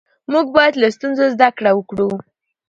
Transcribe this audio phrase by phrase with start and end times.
[0.31, 2.09] موږ باید له ستونزو زده کړه وکړو